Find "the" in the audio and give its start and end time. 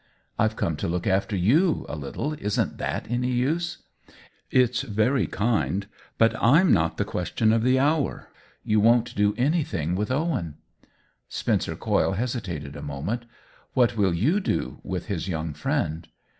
6.97-7.05, 7.61-7.77